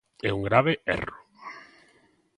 [0.29, 1.19] É un grave erro.